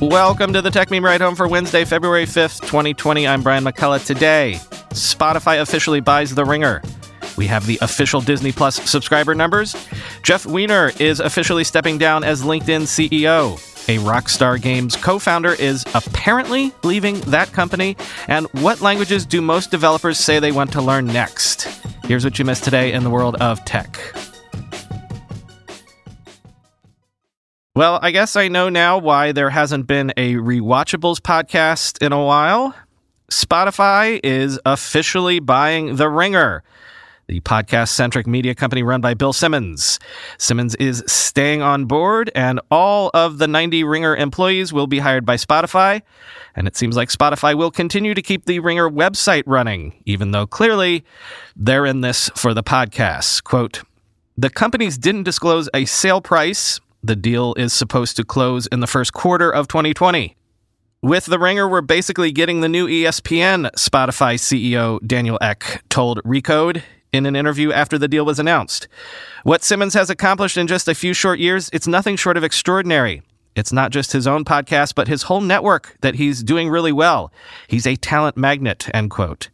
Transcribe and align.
Welcome 0.00 0.54
to 0.54 0.62
the 0.62 0.70
Techmeme 0.70 1.04
Ride 1.04 1.20
Home 1.20 1.36
for 1.36 1.46
Wednesday, 1.46 1.84
February 1.84 2.24
5th, 2.24 2.62
2020. 2.62 3.28
I'm 3.28 3.42
Brian 3.42 3.62
McCullough. 3.62 4.06
Today, 4.06 4.54
Spotify 4.94 5.60
officially 5.60 6.00
buys 6.00 6.34
The 6.34 6.42
Ringer. 6.42 6.80
We 7.36 7.46
have 7.48 7.66
the 7.66 7.78
official 7.82 8.22
Disney 8.22 8.50
Plus 8.50 8.76
subscriber 8.88 9.34
numbers. 9.34 9.76
Jeff 10.22 10.46
Weiner 10.46 10.92
is 10.98 11.20
officially 11.20 11.64
stepping 11.64 11.98
down 11.98 12.24
as 12.24 12.42
LinkedIn 12.42 12.84
CEO. 12.86 13.56
A 13.90 13.98
Rockstar 13.98 14.58
Games 14.58 14.96
co 14.96 15.18
founder 15.18 15.52
is 15.52 15.84
apparently 15.94 16.72
leaving 16.82 17.20
that 17.22 17.52
company. 17.52 17.94
And 18.26 18.46
what 18.52 18.80
languages 18.80 19.26
do 19.26 19.42
most 19.42 19.70
developers 19.70 20.18
say 20.18 20.38
they 20.38 20.50
want 20.50 20.72
to 20.72 20.80
learn 20.80 21.08
next? 21.08 21.64
Here's 22.04 22.24
what 22.24 22.38
you 22.38 22.46
missed 22.46 22.64
today 22.64 22.94
in 22.94 23.04
the 23.04 23.10
world 23.10 23.36
of 23.42 23.62
tech. 23.66 23.98
Well, 27.76 28.00
I 28.02 28.10
guess 28.10 28.34
I 28.34 28.48
know 28.48 28.68
now 28.68 28.98
why 28.98 29.30
there 29.30 29.48
hasn't 29.48 29.86
been 29.86 30.12
a 30.16 30.34
Rewatchables 30.34 31.20
podcast 31.20 32.04
in 32.04 32.12
a 32.12 32.20
while. 32.20 32.74
Spotify 33.30 34.18
is 34.24 34.58
officially 34.66 35.38
buying 35.38 35.94
The 35.94 36.08
Ringer, 36.08 36.64
the 37.28 37.38
podcast 37.42 37.90
centric 37.90 38.26
media 38.26 38.56
company 38.56 38.82
run 38.82 39.00
by 39.00 39.14
Bill 39.14 39.32
Simmons. 39.32 40.00
Simmons 40.36 40.74
is 40.74 41.04
staying 41.06 41.62
on 41.62 41.84
board, 41.84 42.28
and 42.34 42.60
all 42.72 43.12
of 43.14 43.38
the 43.38 43.46
90 43.46 43.84
Ringer 43.84 44.16
employees 44.16 44.72
will 44.72 44.88
be 44.88 44.98
hired 44.98 45.24
by 45.24 45.36
Spotify. 45.36 46.02
And 46.56 46.66
it 46.66 46.76
seems 46.76 46.96
like 46.96 47.08
Spotify 47.08 47.54
will 47.54 47.70
continue 47.70 48.14
to 48.14 48.22
keep 48.22 48.46
the 48.46 48.58
Ringer 48.58 48.90
website 48.90 49.44
running, 49.46 50.02
even 50.06 50.32
though 50.32 50.48
clearly 50.48 51.04
they're 51.54 51.86
in 51.86 52.00
this 52.00 52.30
for 52.34 52.52
the 52.52 52.64
podcasts. 52.64 53.40
Quote, 53.40 53.84
the 54.36 54.50
companies 54.50 54.98
didn't 54.98 55.22
disclose 55.22 55.68
a 55.72 55.84
sale 55.84 56.20
price 56.20 56.80
the 57.02 57.16
deal 57.16 57.54
is 57.54 57.72
supposed 57.72 58.16
to 58.16 58.24
close 58.24 58.66
in 58.66 58.80
the 58.80 58.86
first 58.86 59.12
quarter 59.12 59.50
of 59.50 59.68
2020. 59.68 60.36
With 61.02 61.24
The 61.26 61.38
Ringer, 61.38 61.66
we're 61.68 61.80
basically 61.80 62.30
getting 62.30 62.60
the 62.60 62.68
new 62.68 62.86
ESPN, 62.86 63.70
Spotify 63.72 64.34
CEO 64.34 64.98
Daniel 65.06 65.38
Ek 65.40 65.82
told 65.88 66.22
Recode 66.24 66.82
in 67.12 67.26
an 67.26 67.34
interview 67.34 67.72
after 67.72 67.98
the 67.98 68.08
deal 68.08 68.24
was 68.24 68.38
announced. 68.38 68.86
What 69.42 69.64
Simmons 69.64 69.94
has 69.94 70.10
accomplished 70.10 70.56
in 70.56 70.66
just 70.66 70.88
a 70.88 70.94
few 70.94 71.14
short 71.14 71.38
years, 71.38 71.70
it's 71.72 71.86
nothing 71.86 72.16
short 72.16 72.36
of 72.36 72.44
extraordinary. 72.44 73.22
It's 73.56 73.72
not 73.72 73.90
just 73.90 74.12
his 74.12 74.26
own 74.26 74.44
podcast, 74.44 74.94
but 74.94 75.08
his 75.08 75.24
whole 75.24 75.40
network 75.40 75.96
that 76.02 76.16
he's 76.16 76.42
doing 76.42 76.68
really 76.68 76.92
well. 76.92 77.32
He's 77.66 77.86
a 77.86 77.96
talent 77.96 78.36
magnet, 78.36 78.88
end 78.94 79.10
quote. 79.10 79.48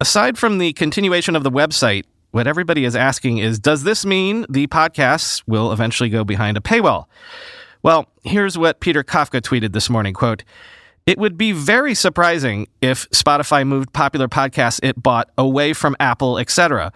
Aside 0.00 0.36
from 0.36 0.58
the 0.58 0.72
continuation 0.74 1.36
of 1.36 1.42
the 1.42 1.50
website, 1.50 2.04
what 2.32 2.46
everybody 2.46 2.84
is 2.84 2.96
asking 2.96 3.38
is 3.38 3.58
Does 3.58 3.84
this 3.84 4.04
mean 4.04 4.44
the 4.48 4.66
podcasts 4.66 5.42
will 5.46 5.70
eventually 5.70 6.08
go 6.08 6.24
behind 6.24 6.56
a 6.56 6.60
paywall? 6.60 7.06
Well, 7.82 8.08
here's 8.24 8.58
what 8.58 8.80
Peter 8.80 9.04
Kafka 9.04 9.40
tweeted 9.40 9.72
this 9.72 9.88
morning 9.88 10.14
quote, 10.14 10.42
It 11.06 11.18
would 11.18 11.38
be 11.38 11.52
very 11.52 11.94
surprising 11.94 12.66
if 12.80 13.08
Spotify 13.10 13.66
moved 13.66 13.92
popular 13.92 14.28
podcasts 14.28 14.80
it 14.82 15.00
bought 15.00 15.30
away 15.38 15.72
from 15.72 15.94
Apple, 16.00 16.38
etc., 16.38 16.92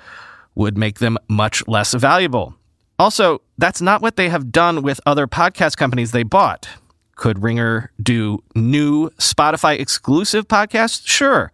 would 0.55 0.77
make 0.77 0.99
them 0.99 1.19
much 1.29 1.67
less 1.69 1.93
valuable. 1.93 2.55
Also, 2.99 3.43
that's 3.59 3.83
not 3.83 4.01
what 4.01 4.17
they 4.17 4.31
have 4.31 4.51
done 4.51 4.81
with 4.81 5.01
other 5.05 5.27
podcast 5.27 5.77
companies 5.77 6.13
they 6.13 6.23
bought. 6.23 6.67
Could 7.15 7.43
Ringer 7.43 7.91
do 8.03 8.43
new 8.55 9.11
Spotify 9.11 9.79
exclusive 9.79 10.49
podcasts? 10.49 11.07
Sure 11.07 11.53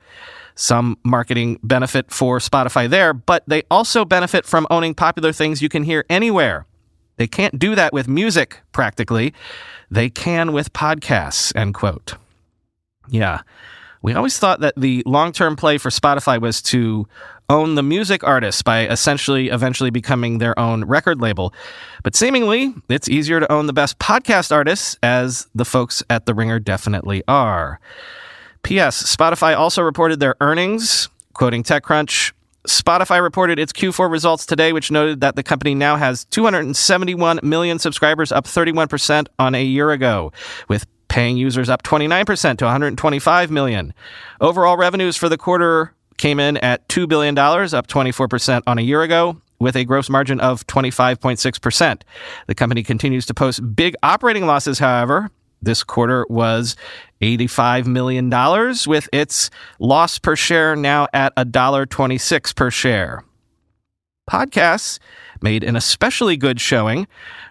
some 0.62 0.96
marketing 1.02 1.58
benefit 1.64 2.12
for 2.12 2.38
Spotify 2.38 2.88
there, 2.88 3.12
but 3.12 3.42
they 3.48 3.64
also 3.68 4.04
benefit 4.04 4.46
from 4.46 4.64
owning 4.70 4.94
popular 4.94 5.32
things 5.32 5.60
you 5.60 5.68
can 5.68 5.82
hear 5.82 6.04
anywhere. 6.08 6.66
They 7.16 7.26
can't 7.26 7.58
do 7.58 7.74
that 7.74 7.92
with 7.92 8.06
music, 8.06 8.60
practically. 8.70 9.34
They 9.90 10.08
can 10.08 10.52
with 10.52 10.72
podcasts, 10.72 11.54
end 11.56 11.74
quote. 11.74 12.14
Yeah. 13.08 13.40
We 14.02 14.14
always 14.14 14.38
thought 14.38 14.60
that 14.60 14.74
the 14.76 15.02
long 15.04 15.32
term 15.32 15.56
play 15.56 15.78
for 15.78 15.90
Spotify 15.90 16.40
was 16.40 16.62
to 16.62 17.08
own 17.48 17.74
the 17.74 17.82
music 17.82 18.22
artists 18.22 18.62
by 18.62 18.86
essentially 18.86 19.48
eventually 19.48 19.90
becoming 19.90 20.38
their 20.38 20.56
own 20.56 20.84
record 20.84 21.20
label. 21.20 21.52
But 22.04 22.14
seemingly, 22.14 22.72
it's 22.88 23.08
easier 23.08 23.40
to 23.40 23.50
own 23.50 23.66
the 23.66 23.72
best 23.72 23.98
podcast 23.98 24.52
artists, 24.52 24.96
as 25.02 25.48
the 25.56 25.64
folks 25.64 26.04
at 26.08 26.26
The 26.26 26.34
Ringer 26.34 26.60
definitely 26.60 27.24
are. 27.26 27.80
P.S. 28.62 29.16
Spotify 29.16 29.56
also 29.56 29.82
reported 29.82 30.20
their 30.20 30.36
earnings, 30.40 31.08
quoting 31.32 31.62
TechCrunch. 31.62 32.32
Spotify 32.66 33.20
reported 33.20 33.58
its 33.58 33.72
Q4 33.72 34.10
results 34.10 34.46
today, 34.46 34.72
which 34.72 34.90
noted 34.90 35.20
that 35.20 35.34
the 35.34 35.42
company 35.42 35.74
now 35.74 35.96
has 35.96 36.24
271 36.26 37.40
million 37.42 37.78
subscribers, 37.80 38.30
up 38.30 38.44
31% 38.44 39.26
on 39.38 39.54
a 39.56 39.64
year 39.64 39.90
ago, 39.90 40.32
with 40.68 40.86
paying 41.08 41.36
users 41.36 41.68
up 41.68 41.82
29% 41.82 42.58
to 42.58 42.64
125 42.64 43.50
million. 43.50 43.92
Overall 44.40 44.76
revenues 44.76 45.16
for 45.16 45.28
the 45.28 45.36
quarter 45.36 45.92
came 46.16 46.38
in 46.38 46.56
at 46.58 46.88
$2 46.88 47.08
billion, 47.08 47.36
up 47.36 47.88
24% 47.88 48.62
on 48.66 48.78
a 48.78 48.82
year 48.82 49.02
ago, 49.02 49.36
with 49.58 49.74
a 49.74 49.84
gross 49.84 50.08
margin 50.08 50.38
of 50.38 50.64
25.6%. 50.68 52.02
The 52.46 52.54
company 52.54 52.82
continues 52.84 53.26
to 53.26 53.34
post 53.34 53.74
big 53.74 53.96
operating 54.04 54.46
losses, 54.46 54.78
however, 54.78 55.30
this 55.62 55.82
quarter 55.84 56.26
was 56.28 56.76
$85 57.20 57.86
million, 57.86 58.28
with 58.86 59.08
its 59.12 59.50
loss 59.78 60.18
per 60.18 60.36
share 60.36 60.76
now 60.76 61.06
at 61.12 61.34
$1.26 61.36 62.54
per 62.54 62.70
share. 62.70 63.24
Podcasts 64.28 64.98
made 65.40 65.64
an 65.64 65.76
especially 65.76 66.36
good 66.36 66.60
showing, 66.60 67.06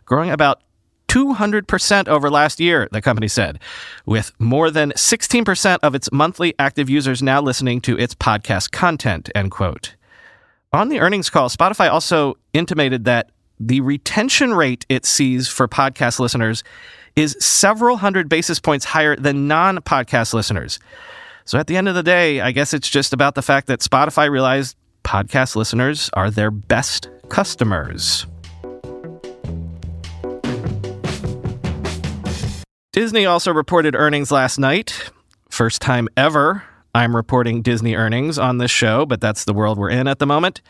growing 0.06 0.30
about 0.30 0.62
200% 1.08 2.08
over 2.08 2.30
last 2.30 2.62
year, 2.62 2.88
the 2.94 3.02
company 3.02 3.28
said, 3.28 3.60
with 4.06 4.32
more 4.40 4.72
than 4.72 4.92
16% 4.94 5.80
of 5.84 5.94
its 5.94 6.10
monthly 6.12 6.54
active 6.58 6.90
users 6.90 7.22
now 7.22 7.42
listening 7.42 7.82
to 7.82 7.98
its 7.98 8.16
podcast 8.16 8.72
content, 8.72 9.30
end 9.36 9.52
quote. 9.52 9.96
On 10.72 10.88
the 10.88 11.02
earnings 11.02 11.30
call, 11.30 11.50
Spotify 11.50 11.92
also 11.92 12.38
intimated 12.54 13.04
that 13.04 13.32
the 13.60 13.82
retention 13.82 14.54
rate 14.54 14.86
it 14.88 15.06
sees 15.06 15.50
for 15.50 15.68
podcast 15.68 16.18
listeners 16.20 16.64
is 17.16 17.36
several 17.40 17.98
hundred 17.98 18.30
basis 18.30 18.60
points 18.60 18.86
higher 18.86 19.16
than 19.16 19.48
non 19.48 19.78
podcast 19.80 20.34
listeners. 20.34 20.80
So 21.46 21.58
at 21.58 21.68
the 21.68 21.78
end 21.78 21.88
of 21.88 21.96
the 21.96 22.04
day, 22.04 22.42
I 22.42 22.52
guess 22.52 22.74
it's 22.74 22.90
just 22.90 23.14
about 23.14 23.36
the 23.36 23.42
fact 23.42 23.68
that 23.68 23.80
Spotify 23.80 24.30
realized 24.30 24.76
podcast 25.04 25.56
listeners 25.56 26.10
are 26.14 26.30
their 26.30 26.52
best 26.52 27.10
customers. 27.30 28.26
Disney 32.94 33.26
also 33.26 33.54
reported 33.54 33.96
earnings 33.96 34.32
last 34.32 34.58
night. 34.58 35.12
First 35.50 35.82
time 35.82 36.08
ever 36.18 36.64
I'm 36.94 37.16
reporting 37.16 37.62
Disney 37.62 37.96
earnings 37.96 38.38
on 38.38 38.58
this 38.58 38.72
show, 38.72 39.06
but 39.06 39.22
that's 39.22 39.46
the 39.46 39.54
world 39.54 39.78
we're 39.78 39.90
in 39.90 40.08
at 40.08 40.20
the 40.20 40.26
moment. 40.26 40.62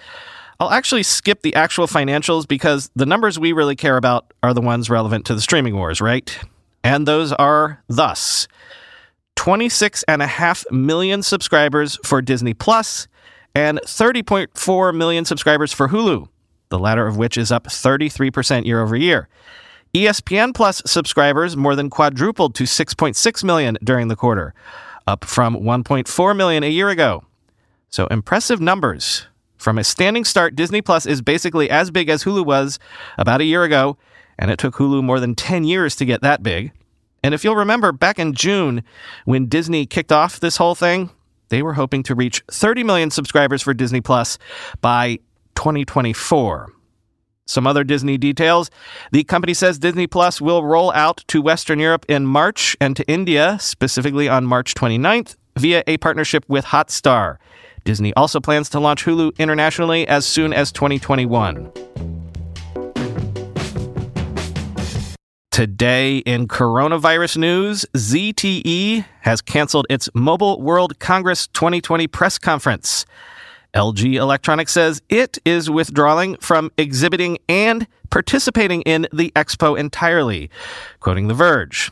I'll 0.62 0.70
actually 0.70 1.02
skip 1.02 1.42
the 1.42 1.56
actual 1.56 1.88
financials 1.88 2.48
because 2.48 2.92
the 2.96 3.08
numbers 3.08 3.40
we 3.40 3.52
really 3.52 3.76
care 3.76 3.98
about 3.98 4.32
are 4.44 4.54
the 4.54 4.62
ones 4.62 4.92
relevant 4.92 5.26
to 5.26 5.34
the 5.34 5.42
streaming 5.42 5.76
wars, 5.76 6.00
right? 6.00 6.38
And 6.84 7.08
those 7.08 7.34
are 7.34 7.84
thus 7.88 8.48
26.5 9.38 10.72
million 10.72 11.24
subscribers 11.24 11.98
for 12.06 12.22
Disney 12.22 12.54
Plus 12.54 13.08
and 13.56 13.80
30.4 13.88 14.96
million 14.96 15.26
subscribers 15.26 15.74
for 15.74 15.90
Hulu, 15.90 16.28
the 16.70 16.78
latter 16.78 17.08
of 17.08 17.18
which 17.18 17.40
is 17.40 17.52
up 17.52 17.64
33% 17.64 18.64
year 18.64 18.84
over 18.84 18.96
year. 18.96 19.30
ESPN 19.96 20.54
Plus 20.54 20.84
subscribers 20.86 21.58
more 21.58 21.76
than 21.76 21.90
quadrupled 21.90 22.54
to 22.54 22.66
6.6 22.66 23.44
million 23.44 23.80
during 23.84 24.10
the 24.10 24.16
quarter, 24.16 24.54
up 25.08 25.26
from 25.26 25.56
1.4 25.56 26.38
million 26.38 26.62
a 26.62 26.70
year 26.70 26.90
ago. 26.90 27.24
So 27.90 28.06
impressive 28.08 28.62
numbers 28.62 29.26
from 29.62 29.78
a 29.78 29.84
standing 29.84 30.26
start, 30.26 30.56
Disney 30.56 30.82
Plus 30.82 31.06
is 31.06 31.22
basically 31.22 31.70
as 31.70 31.92
big 31.92 32.10
as 32.10 32.24
Hulu 32.24 32.46
was 32.46 32.80
about 33.18 33.42
a 33.42 33.46
year 33.46 33.64
ago, 33.64 33.98
and 34.40 34.50
it 34.50 34.58
took 34.58 34.74
Hulu 34.76 35.04
more 35.04 35.20
than 35.20 35.36
10 35.36 35.64
years 35.64 35.96
to 35.98 36.06
get 36.06 36.22
that 36.22 36.42
big. 36.42 36.72
And 37.24 37.36
if 37.36 37.44
you'll 37.44 37.56
remember, 37.56 37.92
back 37.92 38.18
in 38.18 38.34
June, 38.34 38.84
when 39.26 39.46
Disney 39.46 39.86
kicked 39.86 40.12
off 40.12 40.40
this 40.40 40.58
whole 40.58 40.74
thing, 40.74 41.12
they 41.50 41.62
were 41.62 41.74
hoping 41.74 42.02
to 42.04 42.16
reach 42.16 42.44
30 42.50 42.84
million 42.84 43.12
subscribers 43.12 43.62
for 43.62 43.74
Disney 43.76 44.02
Plus 44.02 44.40
by 44.82 45.20
2024. 45.54 46.74
Some 47.46 47.68
other 47.68 47.84
Disney 47.84 48.18
details. 48.18 48.72
The 49.12 49.24
company 49.24 49.54
says 49.54 49.78
Disney 49.78 50.08
Plus 50.08 50.42
will 50.42 50.64
roll 50.64 50.92
out 50.94 51.24
to 51.28 51.42
Western 51.42 51.80
Europe 51.80 52.06
in 52.10 52.26
March 52.26 52.76
and 52.82 52.96
to 52.96 53.08
India, 53.08 53.58
specifically 53.60 54.28
on 54.28 54.46
March 54.46 54.74
29th, 54.74 55.36
via 55.58 55.84
a 55.86 55.98
partnership 55.98 56.46
with 56.48 56.66
Hotstar. 56.66 57.38
Disney 57.84 58.14
also 58.14 58.40
plans 58.40 58.70
to 58.70 58.80
launch 58.80 59.06
Hulu 59.06 59.38
internationally 59.38 60.08
as 60.08 60.26
soon 60.26 60.54
as 60.54 60.72
2021. 60.72 61.72
Today 65.52 66.20
in 66.20 66.48
coronavirus 66.48 67.38
news, 67.38 67.86
ZTE 67.94 69.06
has 69.20 69.42
canceled 69.42 69.86
its 69.90 70.10
Mobile 70.14 70.62
World 70.62 70.98
Congress 71.00 71.48
2020 71.48 72.08
press 72.08 72.38
conference. 72.38 73.06
LG 73.74 74.16
Electronics 74.16 74.72
says 74.72 75.02
it 75.10 75.38
is 75.46 75.70
withdrawing 75.70 76.36
from 76.38 76.72
exhibiting 76.78 77.38
and 77.48 77.86
participating 78.10 78.82
in 78.84 79.08
the 79.14 79.32
expo 79.36 79.78
entirely. 79.78 80.50
Quoting 81.00 81.28
The 81.28 81.34
Verge. 81.34 81.92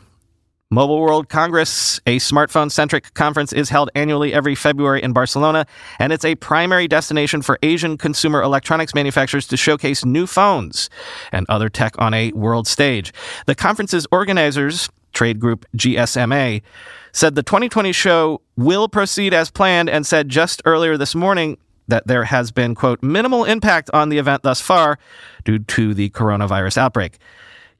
Mobile 0.72 1.00
World 1.00 1.28
Congress, 1.28 2.00
a 2.06 2.18
smartphone 2.18 2.70
centric 2.70 3.12
conference, 3.14 3.52
is 3.52 3.70
held 3.70 3.90
annually 3.96 4.32
every 4.32 4.54
February 4.54 5.02
in 5.02 5.12
Barcelona, 5.12 5.66
and 5.98 6.12
it's 6.12 6.24
a 6.24 6.36
primary 6.36 6.86
destination 6.86 7.42
for 7.42 7.58
Asian 7.64 7.98
consumer 7.98 8.40
electronics 8.40 8.94
manufacturers 8.94 9.48
to 9.48 9.56
showcase 9.56 10.04
new 10.04 10.28
phones 10.28 10.88
and 11.32 11.44
other 11.48 11.68
tech 11.68 11.96
on 11.98 12.14
a 12.14 12.30
world 12.34 12.68
stage. 12.68 13.12
The 13.46 13.56
conference's 13.56 14.06
organizers, 14.12 14.88
trade 15.12 15.40
group 15.40 15.66
GSMA, 15.76 16.62
said 17.10 17.34
the 17.34 17.42
2020 17.42 17.90
show 17.90 18.40
will 18.56 18.88
proceed 18.88 19.34
as 19.34 19.50
planned 19.50 19.90
and 19.90 20.06
said 20.06 20.28
just 20.28 20.62
earlier 20.64 20.96
this 20.96 21.16
morning 21.16 21.58
that 21.88 22.06
there 22.06 22.22
has 22.22 22.52
been, 22.52 22.76
quote, 22.76 23.02
minimal 23.02 23.44
impact 23.44 23.90
on 23.92 24.08
the 24.08 24.18
event 24.18 24.44
thus 24.44 24.60
far 24.60 25.00
due 25.42 25.58
to 25.58 25.94
the 25.94 26.10
coronavirus 26.10 26.78
outbreak. 26.78 27.18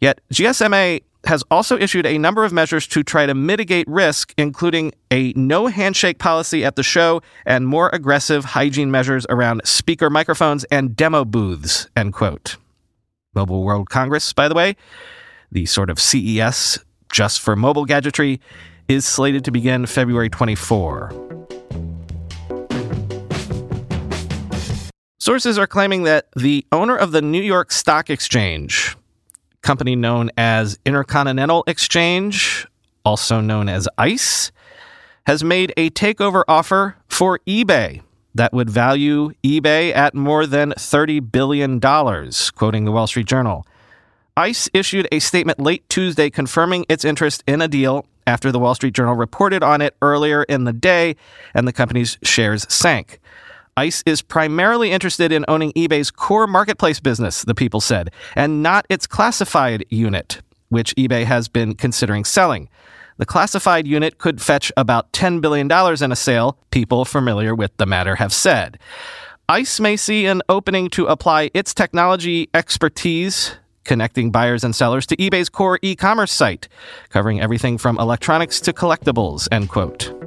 Yet 0.00 0.20
GSMA 0.32 1.02
has 1.25 1.44
also 1.50 1.76
issued 1.76 2.06
a 2.06 2.19
number 2.19 2.44
of 2.44 2.52
measures 2.52 2.87
to 2.88 3.02
try 3.02 3.26
to 3.26 3.34
mitigate 3.34 3.87
risk, 3.88 4.32
including 4.38 4.93
a 5.11 5.32
no 5.34 5.67
handshake 5.67 6.19
policy 6.19 6.64
at 6.64 6.76
the 6.76 6.82
show 6.82 7.22
and 7.44 7.67
more 7.67 7.90
aggressive 7.93 8.44
hygiene 8.44 8.90
measures 8.90 9.26
around 9.28 9.61
speaker 9.64 10.08
microphones 10.08 10.64
and 10.64 10.96
demo 10.96 11.25
booths, 11.25 11.88
end 11.96 12.12
quote. 12.12 12.56
Mobile 13.34 13.62
World 13.62 13.90
Congress, 13.90 14.32
by 14.32 14.49
the 14.49 14.55
way, 14.55 14.76
the 15.52 15.67
sort 15.67 15.90
of 15.90 16.00
CES 16.00 16.78
just 17.12 17.40
for 17.40 17.56
mobile 17.56 17.84
gadgetry, 17.84 18.40
is 18.88 19.05
slated 19.05 19.44
to 19.44 19.50
begin 19.50 19.87
February 19.87 20.28
24. 20.28 21.12
Sources 25.19 25.58
are 25.58 25.66
claiming 25.66 26.05
that 26.05 26.28
the 26.34 26.66
owner 26.73 26.96
of 26.96 27.12
the 27.12 27.23
New 27.23 27.43
York 27.43 27.70
Stock 27.73 28.11
Exchange, 28.11 28.96
company 29.62 29.97
known 29.97 30.31
as 30.37 30.79
Intercontinental 30.85 31.65
Exchange, 31.67 32.67
also 33.05 33.41
known 33.41 33.69
as 33.69 33.89
ICE, 33.99 34.53
has 35.27 35.45
made 35.45 35.73
a 35.77 35.91
takeover 35.91 36.45
offer 36.49 36.97
for 37.09 37.39
eBay 37.47 38.03
that 38.35 38.53
would 38.53 38.71
value 38.71 39.33
eBay 39.45 39.95
at 39.95 40.15
more 40.15 40.47
than 40.47 40.73
$30 40.73 41.31
billion, 41.31 41.81
quoting 42.55 42.85
the 42.85 42.93
Wall 42.93 43.07
Street 43.07 43.27
Journal. 43.27 43.67
ICE 44.37 44.71
issued 44.73 45.09
a 45.12 45.19
statement 45.19 45.59
late 45.59 45.89
Tuesday 45.89 46.31
confirming 46.31 46.87
its 46.89 47.05
interest 47.05 47.43
in 47.47 47.61
a 47.61 47.69
deal 47.69 48.07
after 48.27 48.53
the 48.53 48.59
Wall 48.59 48.75
Street 48.75 48.95
Journal 48.95 49.15
reported 49.15 49.62
on 49.62 49.81
it 49.81 49.97
earlier 50.01 50.45
in 50.45 50.65
the 50.65 50.73
day 50.73 51.17
and 51.55 51.67
the 51.67 51.73
company's 51.73 52.17
shares 52.23 52.67
sank. 52.73 53.21
ICE 53.81 54.03
is 54.05 54.21
primarily 54.21 54.91
interested 54.91 55.32
in 55.32 55.47
owning 55.49 55.73
eBay's 55.73 56.11
core 56.11 56.47
marketplace 56.47 57.00
business, 57.00 57.44
the 57.44 57.55
people 57.55 57.81
said, 57.81 58.11
and 58.37 58.62
not 58.62 58.85
its 58.91 59.06
classified 59.06 59.87
unit, 59.88 60.43
which 60.69 60.94
eBay 60.97 61.25
has 61.25 61.49
been 61.49 61.75
considering 61.75 62.23
selling. 62.23 62.69
The 63.17 63.25
classified 63.25 63.87
unit 63.87 64.19
could 64.19 64.43
fetch 64.43 64.71
about 64.77 65.11
$10 65.12 65.41
billion 65.41 65.67
in 66.05 66.12
a 66.12 66.17
sale, 66.17 66.59
people 66.71 67.06
familiar 67.06 67.55
with 67.55 67.75
the 67.79 67.87
matter 67.87 68.17
have 68.17 68.35
said. 68.35 68.79
ICE 69.49 69.81
may 69.81 69.97
see 69.97 70.26
an 70.26 70.43
opening 70.50 70.91
to 70.91 71.06
apply 71.06 71.50
its 71.55 71.73
technology 71.73 72.50
expertise 72.53 73.56
connecting 73.85 74.31
buyers 74.31 74.62
and 74.62 74.76
sellers 74.76 75.06
to 75.06 75.17
eBay's 75.17 75.49
core 75.49 75.79
e-commerce 75.81 76.33
site, 76.33 76.69
covering 77.09 77.41
everything 77.41 77.79
from 77.79 77.99
electronics 77.99 78.61
to 78.61 78.75
collectibles, 78.75 79.49
end 79.50 79.71
quote. 79.71 80.19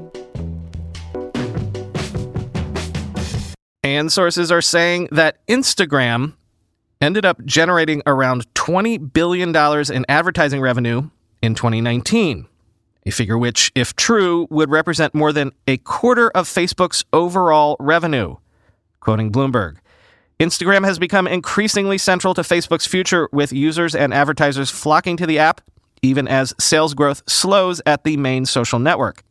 And 3.84 4.12
sources 4.12 4.52
are 4.52 4.62
saying 4.62 5.10
that 5.12 5.46
Instagram 5.48 6.34
ended 7.02 7.26
up 7.26 7.44
generating 7.44 8.02
around 8.08 8.52
$20 8.54 9.12
billion 9.12 9.54
in 9.92 10.06
advertising 10.08 10.62
revenue 10.62 11.10
in 11.42 11.54
2019, 11.54 12.48
a 13.06 13.12
figure 13.12 13.38
which, 13.38 13.74
if 13.76 13.94
true, 13.96 14.48
would 14.50 14.70
represent 14.70 15.14
more 15.14 15.34
than 15.34 15.52
a 15.68 15.78
quarter 15.80 16.30
of 16.30 16.48
Facebook's 16.48 17.04
overall 17.12 17.76
revenue. 17.78 18.38
Quoting 19.02 19.34
Bloomberg, 19.34 19.76
Instagram 20.40 20.86
has 20.86 20.98
become 20.98 21.28
increasingly 21.28 21.98
central 21.98 22.34
to 22.34 22.42
Facebook's 22.42 22.88
future, 22.88 23.28
with 23.34 23.52
users 23.52 23.94
and 23.94 24.14
advertisers 24.14 24.70
flocking 24.70 25.18
to 25.18 25.28
the 25.28 25.40
app, 25.40 25.60
even 26.02 26.26
as 26.26 26.54
sales 26.58 26.94
growth 26.94 27.22
slows 27.28 27.82
at 27.86 28.06
the 28.06 28.16
main 28.16 28.46
social 28.46 28.80
network. 28.80 29.24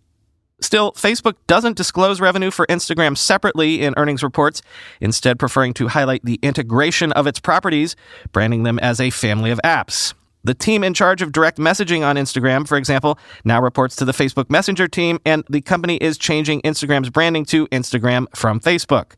Still, 0.63 0.93
Facebook 0.93 1.35
doesn't 1.47 1.77
disclose 1.77 2.21
revenue 2.21 2.51
for 2.51 2.67
Instagram 2.67 3.19
separately 3.19 3.83
in 3.83 3.95
earnings 3.97 4.23
reports, 4.23 4.63
instead, 5.01 5.39
preferring 5.39 5.75
to 5.75 5.89
highlight 5.89 6.25
the 6.25 6.39
integration 6.43 7.13
of 7.13 7.27
its 7.27 7.41
properties, 7.41 7.97
branding 8.33 8.63
them 8.63 8.79
as 8.79 9.01
a 9.01 9.11
family 9.11 9.51
of 9.51 9.61
apps. 9.65 10.15
The 10.45 10.55
team 10.55 10.83
in 10.83 10.93
charge 10.93 11.23
of 11.23 11.31
direct 11.31 11.59
messaging 11.59 12.05
on 12.05 12.17
Instagram, 12.17 12.67
for 12.67 12.77
example, 12.77 13.17
now 13.45 13.61
reports 13.63 13.95
to 13.97 14.05
the 14.05 14.13
Facebook 14.13 14.51
Messenger 14.51 14.89
team, 14.89 15.21
and 15.25 15.45
the 15.49 15.61
company 15.61 15.97
is 15.99 16.19
changing 16.19 16.63
Instagram's 16.63 17.11
branding 17.11 17.45
to 17.47 17.69
Instagram 17.69 18.27
from 18.35 18.59
Facebook. 18.59 19.13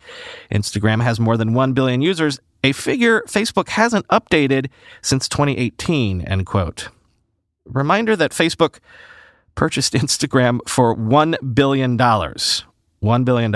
Instagram 0.52 1.02
has 1.02 1.18
more 1.18 1.38
than 1.38 1.54
1 1.54 1.72
billion 1.72 2.02
users, 2.02 2.40
a 2.62 2.72
figure 2.72 3.22
Facebook 3.22 3.68
hasn't 3.68 4.06
updated 4.08 4.68
since 5.02 5.28
2018, 5.28 6.22
end 6.22 6.46
quote. 6.46 6.88
Reminder 7.66 8.16
that 8.16 8.32
Facebook 8.32 8.80
purchased 9.54 9.92
Instagram 9.94 10.60
for 10.68 10.96
$1 10.96 11.54
billion. 11.54 11.96
$1 11.98 13.24
billion. 13.24 13.54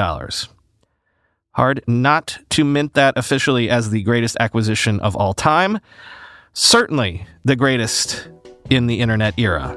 Hard 1.52 1.84
not 1.88 2.38
to 2.50 2.64
mint 2.64 2.94
that 2.94 3.14
officially 3.16 3.68
as 3.68 3.90
the 3.90 4.02
greatest 4.02 4.36
acquisition 4.38 5.00
of 5.00 5.16
all 5.16 5.34
time. 5.34 5.80
Certainly 6.52 7.26
the 7.44 7.56
greatest 7.56 8.28
in 8.70 8.86
the 8.86 9.00
internet 9.00 9.38
era. 9.38 9.76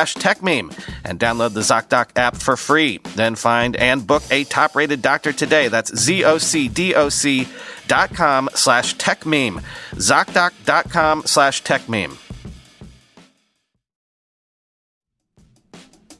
slash 0.00 0.14
techmeme 0.14 0.72
and 1.04 1.18
download 1.20 1.52
the 1.52 1.60
ZocDoc 1.60 2.10
app 2.16 2.36
for 2.36 2.56
free. 2.56 3.00
Then 3.16 3.34
find 3.34 3.76
and 3.76 4.06
book 4.06 4.22
a 4.30 4.44
top 4.44 4.74
rated 4.74 5.02
doctor 5.02 5.32
today. 5.32 5.68
That's 5.68 5.94
Z-O-C-D-O-C 5.94 7.48
dot 7.86 8.14
com 8.14 8.48
slash 8.54 8.96
techmeme. 8.96 9.62
ZocDoc.com 9.92 11.24
slash 11.26 11.62
techmeme. 11.62 12.16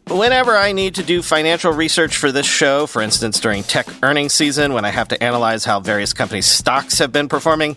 Whenever 0.09 0.57
I 0.57 0.73
need 0.73 0.97
to 0.97 1.05
do 1.05 1.23
financial 1.23 1.73
research 1.73 2.17
for 2.17 2.33
this 2.33 2.47
show, 2.47 2.87
for 2.87 3.01
instance 3.01 3.39
during 3.39 3.63
tech 3.63 3.87
earnings 4.03 4.35
season 4.35 4.73
when 4.73 4.85
I 4.85 4.91
have 4.91 5.07
to 5.09 5.23
analyze 5.23 5.65
how 5.65 5.79
various 5.79 6.13
companies' 6.13 6.47
stocks 6.47 6.99
have 6.99 7.13
been 7.13 7.29
performing, 7.29 7.77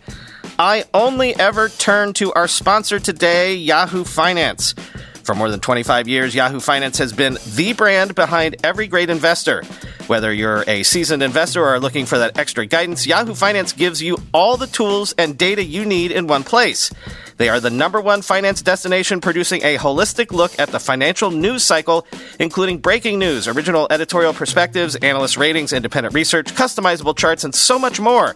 I 0.58 0.86
only 0.94 1.36
ever 1.36 1.70
turn 1.70 2.14
to 2.14 2.34
our 2.34 2.48
sponsor 2.48 3.00
today, 3.00 3.56
Yahoo 3.56 4.04
Finance. 4.04 4.74
For 5.24 5.34
more 5.34 5.50
than 5.50 5.62
25 5.62 6.10
years, 6.10 6.36
Yahoo 6.36 6.60
Finance 6.60 6.98
has 6.98 7.14
been 7.14 7.38
the 7.56 7.72
brand 7.72 8.14
behind 8.14 8.58
every 8.62 8.88
great 8.88 9.10
investor. 9.10 9.64
Whether 10.08 10.34
you're 10.34 10.66
a 10.68 10.84
seasoned 10.84 11.24
investor 11.24 11.64
or 11.64 11.70
are 11.70 11.80
looking 11.80 12.06
for 12.06 12.18
that 12.18 12.38
extra 12.38 12.66
guidance, 12.66 13.08
Yahoo 13.08 13.34
Finance 13.34 13.72
gives 13.72 14.02
you 14.02 14.18
all 14.34 14.58
the 14.58 14.68
tools 14.68 15.16
and 15.18 15.38
data 15.38 15.64
you 15.64 15.86
need 15.86 16.12
in 16.12 16.28
one 16.28 16.44
place. 16.44 16.92
They 17.38 17.48
are 17.48 17.62
the 17.62 17.70
number 17.70 18.02
one 18.02 18.22
finance 18.22 18.62
destination 18.62 19.22
producing 19.22 19.64
a 19.64 19.78
holistic 19.78 20.32
look 20.32 20.60
at 20.60 20.70
the 20.70 20.80
financial 20.80 21.32
news 21.32 21.64
cycle, 21.64 22.06
including 22.40 22.80
breaking 22.80 23.18
news, 23.18 23.48
original 23.48 23.88
editorial 23.90 24.34
perspectives, 24.34 24.96
analyst 24.98 25.38
ratings, 25.38 25.72
independent 25.72 26.14
research, 26.14 26.54
customizable 26.54 27.16
charts, 27.18 27.46
and 27.46 27.56
so 27.56 27.80
much 27.80 28.00
more. 28.00 28.36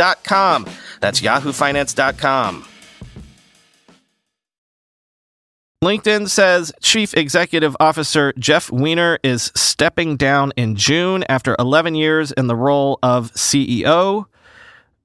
That's 0.01 1.21
yahoofinance.com. 1.21 2.65
LinkedIn 5.83 6.29
says 6.29 6.71
Chief 6.79 7.15
Executive 7.15 7.75
Officer 7.79 8.33
Jeff 8.37 8.71
Weiner 8.71 9.17
is 9.23 9.51
stepping 9.55 10.15
down 10.15 10.53
in 10.55 10.75
June 10.75 11.23
after 11.27 11.55
11 11.57 11.95
years 11.95 12.31
in 12.31 12.45
the 12.45 12.55
role 12.55 12.99
of 13.01 13.31
CEO. 13.33 14.25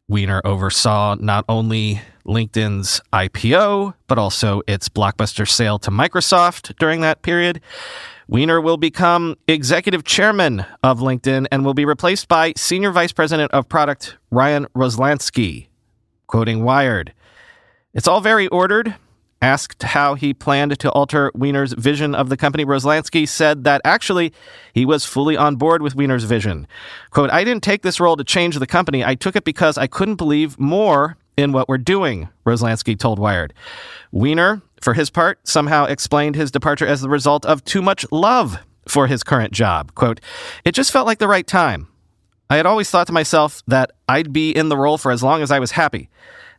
Weiner 0.07 0.43
oversaw 0.45 1.17
not 1.19 1.47
only 1.49 2.03
LinkedIn's 2.27 3.01
IPO, 3.13 3.95
but 4.07 4.19
also 4.19 4.61
its 4.67 4.91
blockbuster 4.91 5.49
sale 5.49 5.79
to 5.79 5.91
Microsoft 5.91 6.77
during 6.79 7.01
that 7.01 7.23
period. 7.23 7.63
Weiner 8.29 8.61
will 8.61 8.77
become 8.77 9.37
executive 9.47 10.03
chairman 10.03 10.67
of 10.83 10.99
LinkedIn 10.99 11.47
and 11.53 11.65
will 11.65 11.75
be 11.75 11.85
replaced 11.85 12.27
by 12.27 12.53
senior 12.57 12.91
vice 12.91 13.13
president 13.13 13.53
of 13.53 13.69
product 13.69 14.17
Ryan 14.33 14.67
Roslansky. 14.75 15.69
Quoting 16.27 16.65
Wired, 16.65 17.13
it's 17.95 18.09
all 18.09 18.21
very 18.21 18.49
ordered. 18.49 18.97
Asked 19.41 19.85
how 19.85 20.15
he 20.15 20.35
planned 20.35 20.77
to 20.81 20.91
alter 20.91 21.31
Weiner's 21.37 21.73
vision 21.75 22.17
of 22.17 22.29
the 22.29 22.37
company, 22.37 22.65
Roslansky 22.65 23.29
said 23.29 23.63
that 23.63 23.81
actually 23.85 24.33
he 24.73 24.85
was 24.85 25.05
fully 25.05 25.37
on 25.37 25.55
board 25.55 25.83
with 25.83 25.95
Weiner's 25.95 26.25
vision. 26.25 26.67
Quote, 27.11 27.31
I 27.31 27.45
didn't 27.45 27.63
take 27.63 27.83
this 27.83 28.01
role 28.01 28.17
to 28.17 28.25
change 28.25 28.59
the 28.59 28.67
company. 28.67 29.05
I 29.05 29.15
took 29.15 29.37
it 29.37 29.45
because 29.45 29.79
I 29.79 29.87
couldn't 29.87 30.17
believe 30.17 30.59
more 30.59 31.17
in 31.37 31.53
what 31.53 31.69
we're 31.69 31.79
doing, 31.79 32.29
Roslansky 32.45 32.99
told 32.99 33.19
Wired. 33.19 33.53
Weiner, 34.11 34.63
for 34.81 34.95
his 34.95 35.11
part, 35.11 35.47
somehow 35.47 35.85
explained 35.85 36.37
his 36.37 36.51
departure 36.51 36.87
as 36.87 37.01
the 37.01 37.09
result 37.09 37.45
of 37.47 37.65
too 37.65 37.83
much 37.83 38.05
love 38.11 38.59
for 38.87 39.07
his 39.07 39.23
current 39.23 39.53
job. 39.53 39.95
Quote, 39.95 40.21
It 40.65 40.73
just 40.73 40.93
felt 40.93 41.07
like 41.07 41.19
the 41.19 41.29
right 41.29 41.47
time. 41.47 41.89
I 42.49 42.57
had 42.57 42.67
always 42.67 42.91
thought 42.91 43.09
to 43.09 43.13
myself 43.13 43.63
that 43.67 43.91
I'd 44.09 44.33
be 44.33 44.51
in 44.51 44.69
the 44.69 44.77
role 44.77 44.99
for 44.99 45.11
as 45.11 45.23
long 45.23 45.43
as 45.43 45.51
I 45.51 45.59
was 45.59 45.73
happy. 45.73 46.09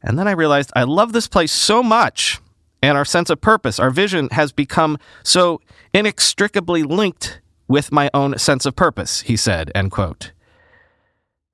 And 0.01 0.19
then 0.19 0.27
I 0.27 0.31
realized 0.31 0.71
I 0.75 0.83
love 0.83 1.13
this 1.13 1.27
place 1.27 1.51
so 1.51 1.81
much 1.81 2.41
and 2.81 2.97
our 2.97 3.05
sense 3.05 3.29
of 3.29 3.41
purpose, 3.41 3.79
our 3.79 3.89
vision 3.89 4.29
has 4.31 4.51
become 4.51 4.97
so 5.23 5.61
inextricably 5.93 6.83
linked 6.83 7.41
with 7.67 7.91
my 7.91 8.09
own 8.13 8.37
sense 8.37 8.65
of 8.65 8.75
purpose, 8.75 9.21
he 9.21 9.35
said, 9.35 9.71
end 9.73 9.91
quote. 9.91 10.31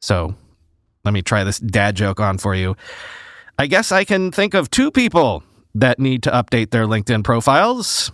So 0.01 0.35
let 1.05 1.13
me 1.13 1.21
try 1.21 1.43
this 1.43 1.59
dad 1.59 1.95
joke 1.95 2.19
on 2.19 2.37
for 2.37 2.53
you. 2.53 2.75
I 3.57 3.67
guess 3.67 3.91
I 3.91 4.03
can 4.03 4.31
think 4.31 4.53
of 4.53 4.69
two 4.69 4.91
people 4.91 5.43
that 5.75 5.99
need 5.99 6.23
to 6.23 6.31
update 6.31 6.71
their 6.71 6.85
LinkedIn 6.85 7.23
profiles. 7.23 8.11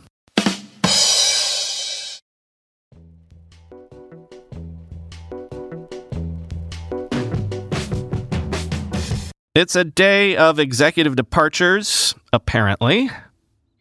It's 9.55 9.75
a 9.75 9.83
day 9.83 10.37
of 10.37 10.57
executive 10.57 11.17
departures, 11.17 12.15
apparently. 12.31 13.09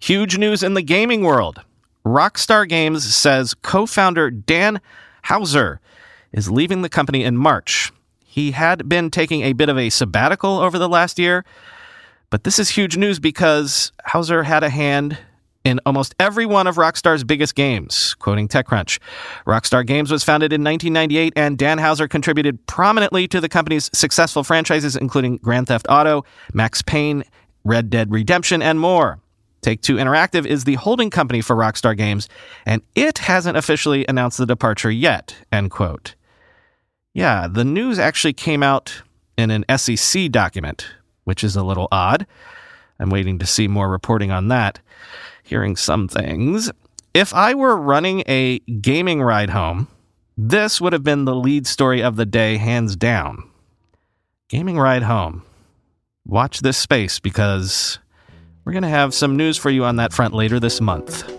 Huge 0.00 0.37
news 0.37 0.62
in 0.62 0.75
the 0.75 0.82
gaming 0.82 1.23
world. 1.23 1.61
Rockstar 2.04 2.68
Games 2.68 3.14
says 3.14 3.54
co 3.54 3.87
founder 3.87 4.30
Dan 4.30 4.80
Houser 5.23 5.80
is 6.32 6.50
leaving 6.50 6.82
the 6.82 6.88
company 6.88 7.23
in 7.23 7.37
March. 7.37 7.92
He 8.25 8.52
had 8.52 8.88
been 8.88 9.11
taking 9.11 9.42
a 9.42 9.52
bit 9.52 9.68
of 9.68 9.78
a 9.78 9.90
sabbatical 9.90 10.58
over 10.58 10.78
the 10.78 10.88
last 10.88 11.18
year, 11.18 11.44
but 12.30 12.44
this 12.44 12.58
is 12.58 12.70
huge 12.70 12.97
news 12.97 13.18
because 13.18 13.92
Houser 14.04 14.42
had 14.42 14.62
a 14.62 14.70
hand 14.70 15.18
in 15.64 15.80
almost 15.85 16.14
every 16.18 16.47
one 16.47 16.66
of 16.66 16.76
Rockstar's 16.76 17.25
biggest 17.25 17.54
games, 17.54 18.14
quoting 18.14 18.49
TechCrunch. 18.49 18.99
Rockstar 19.47 19.85
Games 19.85 20.11
was 20.11 20.25
founded 20.25 20.52
in 20.52 20.64
1998, 20.64 21.32
and 21.37 21.58
Dan 21.58 21.78
Houser 21.78 22.08
contributed 22.08 22.64
prominently 22.66 23.28
to 23.28 23.40
the 23.40 23.49
company's 23.49 23.90
successful 23.92 24.44
franchises, 24.44 24.97
including 24.97 25.37
Grand 25.38 25.66
Theft 25.66 25.87
Auto, 25.88 26.25
Max 26.54 26.80
Payne, 26.80 27.25
Red 27.64 27.90
Dead 27.90 28.11
Redemption, 28.11 28.62
and 28.62 28.80
more. 28.80 29.20
Take 29.61 29.82
Two 29.82 29.97
Interactive 29.97 30.47
is 30.47 30.64
the 30.64 30.76
holding 30.76 31.11
company 31.11 31.40
for 31.40 31.56
Rockstar 31.56 31.97
Games, 31.97 32.28
and 32.64 32.80
it 32.94 33.18
hasn't 33.18 33.56
officially 33.56 34.06
announced 34.08 34.38
the 34.38 34.47
departure 34.47 34.90
yet. 34.90 35.35
End 35.52 35.70
quote. 35.70 36.14
Yeah, 37.12 37.49
the 37.49 37.64
news 37.64 37.99
actually 37.99 38.35
came 38.35 38.62
out 38.62 39.02
in 39.37 39.50
an 39.50 39.64
SEC 39.76 40.30
document, 40.30 40.88
which 41.28 41.44
is 41.44 41.56
a 41.56 41.62
little 41.62 41.88
odd. 41.92 42.26
I'm 42.99 43.11
waiting 43.11 43.38
to 43.40 43.44
see 43.44 43.68
more 43.68 43.90
reporting 43.90 44.30
on 44.30 44.49
that 44.49 44.80
hearing 45.42 45.76
some 45.76 46.08
things. 46.08 46.70
If 47.12 47.35
I 47.35 47.52
were 47.52 47.76
running 47.76 48.23
a 48.26 48.61
gaming 48.61 49.20
ride 49.23 49.50
home, 49.50 49.88
this 50.38 50.80
would 50.80 50.94
have 50.94 51.04
been 51.04 51.26
the 51.26 51.35
lead 51.35 51.66
story 51.66 52.02
of 52.02 52.16
the 52.16 52.25
day, 52.25 52.56
hands 52.56 52.97
down. 52.97 53.47
Gaming 54.49 54.78
ride 54.78 55.02
home. 55.02 55.42
Watch 56.25 56.61
this 56.61 56.78
space 56.78 57.20
because 57.20 57.99
we're 58.64 58.73
going 58.73 58.82
to 58.82 58.88
have 58.88 59.12
some 59.12 59.37
news 59.37 59.58
for 59.58 59.68
you 59.68 59.85
on 59.85 59.97
that 59.97 60.14
front 60.14 60.32
later 60.32 60.58
this 60.58 60.80
month. 60.80 61.30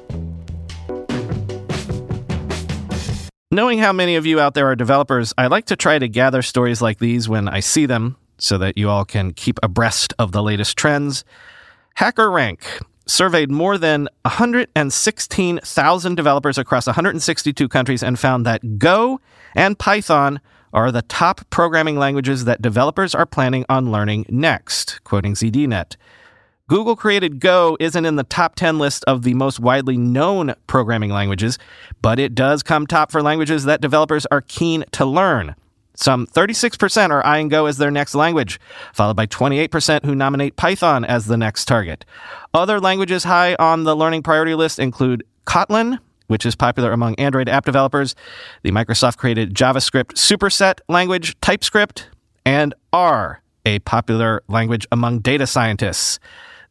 Knowing 3.50 3.80
how 3.80 3.92
many 3.92 4.16
of 4.16 4.28
you 4.28 4.40
out 4.40 4.54
there 4.54 4.68
are 4.68 4.76
developers, 4.76 5.34
I 5.36 5.48
like 5.48 5.66
to 5.66 5.76
try 5.76 5.98
to 5.98 6.08
gather 6.08 6.44
stories 6.44 6.80
like 6.80 7.00
these 7.00 7.28
when 7.28 7.48
I 7.48 7.62
see 7.62 7.88
them 7.88 8.18
so 8.40 8.58
that 8.58 8.78
you 8.78 8.90
all 8.90 9.06
can 9.06 9.34
keep 9.34 9.60
abreast 9.62 10.14
of 10.18 10.32
the 10.32 10.42
latest 10.42 10.78
trends. 10.78 11.24
HackerRank 11.98 12.62
surveyed 13.06 13.52
more 13.52 13.78
than 13.78 14.08
116,000 14.24 16.16
developers 16.16 16.58
across 16.58 16.88
162 16.88 17.68
countries 17.68 18.04
and 18.04 18.18
found 18.20 18.46
that 18.46 18.80
Go 18.80 19.20
and 19.56 19.78
Python 19.78 20.40
are 20.72 20.92
the 20.92 21.02
top 21.02 21.42
programming 21.50 21.98
languages 21.98 22.46
that 22.46 22.62
developers 22.62 23.16
are 23.16 23.26
planning 23.26 23.66
on 23.68 23.92
learning 23.92 24.26
next, 24.30 25.04
quoting 25.04 25.34
ZDNet. 25.34 25.96
Google 26.68 26.96
created 26.96 27.40
Go 27.40 27.76
isn't 27.80 28.06
in 28.06 28.16
the 28.16 28.24
top 28.24 28.54
10 28.54 28.78
list 28.78 29.04
of 29.06 29.24
the 29.24 29.34
most 29.34 29.60
widely 29.60 29.98
known 29.98 30.54
programming 30.68 31.10
languages, 31.10 31.58
but 32.04 32.20
it 32.20 32.36
does 32.36 32.62
come 32.62 32.86
top 32.86 33.12
for 33.12 33.24
languages 33.24 33.64
that 33.66 33.82
developers 33.82 34.28
are 34.28 34.42
keen 34.42 34.86
to 34.92 35.04
learn. 35.04 35.56
Some 36.00 36.28
36% 36.28 37.10
are 37.10 37.26
eyeing 37.26 37.50
Go 37.50 37.66
as 37.66 37.78
their 37.78 37.92
next 37.92 38.16
language, 38.16 38.58
followed 38.94 39.18
by 39.18 39.26
28% 39.26 40.06
who 40.06 40.16
nominate 40.16 40.56
Python 40.56 41.04
as 41.04 41.26
the 41.26 41.36
next 41.36 41.66
target. 41.66 42.06
Other 42.54 42.80
languages 42.80 43.26
high 43.26 43.56
on 43.56 43.84
the 43.84 43.96
learning 43.96 44.24
priority 44.24 44.56
list 44.56 44.80
include 44.80 45.26
Kotlin, 45.46 46.00
which 46.28 46.46
is 46.46 46.56
popular 46.56 46.94
among 46.94 47.16
Android 47.16 47.50
app 47.50 47.66
developers, 47.66 48.16
the 48.64 48.72
Microsoft 48.72 49.18
created 49.18 49.54
JavaScript 49.54 50.14
superset 50.14 50.80
language, 50.88 51.36
TypeScript, 51.42 52.08
and 52.46 52.74
R, 52.94 53.42
a 53.66 53.80
popular 53.80 54.42
language 54.48 54.88
among 54.94 55.20
data 55.20 55.46
scientists. 55.46 56.18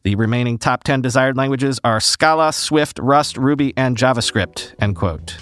The 0.01 0.15
remaining 0.15 0.57
top 0.57 0.83
10 0.83 1.01
desired 1.01 1.37
languages 1.37 1.79
are 1.83 1.99
Scala, 1.99 2.51
Swift, 2.51 2.97
Rust, 2.97 3.37
Ruby, 3.37 3.73
and 3.77 3.95
JavaScript. 3.95 4.73
End 4.79 4.95
quote. 4.95 5.37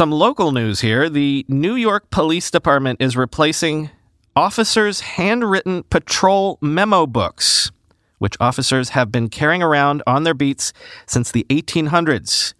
Some 0.00 0.12
local 0.12 0.50
news 0.50 0.80
here. 0.80 1.10
The 1.10 1.44
New 1.46 1.74
York 1.74 2.10
Police 2.10 2.50
Department 2.50 3.02
is 3.02 3.18
replacing 3.18 3.90
officers' 4.34 5.00
handwritten 5.00 5.82
patrol 5.90 6.56
memo 6.62 7.06
books 7.06 7.70
which 8.16 8.34
officers 8.40 8.88
have 8.96 9.12
been 9.12 9.28
carrying 9.28 9.62
around 9.62 10.02
on 10.06 10.22
their 10.22 10.32
beats 10.32 10.72
since 11.04 11.30
the 11.30 11.44
1800s. 11.50 12.54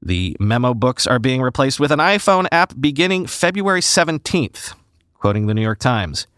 The 0.00 0.36
memo 0.38 0.72
books 0.72 1.08
are 1.08 1.18
being 1.18 1.42
replaced 1.42 1.80
with 1.80 1.90
an 1.90 1.98
iPhone 1.98 2.46
app 2.52 2.72
beginning 2.80 3.26
February 3.26 3.80
17th, 3.80 4.74
quoting 5.14 5.48
the 5.48 5.54
New 5.54 5.62
York 5.62 5.80
Times. 5.80 6.28